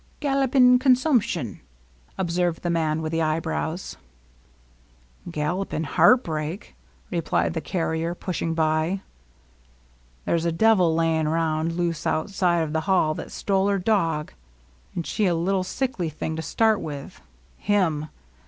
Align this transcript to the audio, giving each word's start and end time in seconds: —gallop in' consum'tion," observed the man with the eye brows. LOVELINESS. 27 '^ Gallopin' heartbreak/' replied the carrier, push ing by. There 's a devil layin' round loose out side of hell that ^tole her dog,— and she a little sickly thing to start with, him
—gallop 0.19 0.55
in' 0.55 0.79
consum'tion," 0.79 1.59
observed 2.17 2.63
the 2.63 2.71
man 2.71 3.03
with 3.03 3.11
the 3.11 3.21
eye 3.21 3.39
brows. 3.39 3.97
LOVELINESS. 5.27 5.31
27 5.31 5.31
'^ 5.31 5.31
Gallopin' 5.31 5.85
heartbreak/' 5.95 6.73
replied 7.11 7.53
the 7.53 7.61
carrier, 7.61 8.15
push 8.15 8.41
ing 8.41 8.55
by. 8.55 9.01
There 10.25 10.35
's 10.35 10.45
a 10.45 10.51
devil 10.51 10.95
layin' 10.95 11.29
round 11.29 11.73
loose 11.73 12.07
out 12.07 12.31
side 12.31 12.63
of 12.75 12.83
hell 12.85 13.13
that 13.13 13.27
^tole 13.27 13.69
her 13.69 13.77
dog,— 13.77 14.33
and 14.95 15.05
she 15.05 15.27
a 15.27 15.35
little 15.35 15.63
sickly 15.63 16.09
thing 16.09 16.35
to 16.35 16.41
start 16.41 16.81
with, 16.81 17.21
him 17.57 18.09